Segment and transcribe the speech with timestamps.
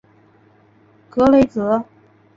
[1.11, 1.85] 格雷泽。